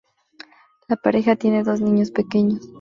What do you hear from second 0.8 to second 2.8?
La pareja tiene dos niños pequeños.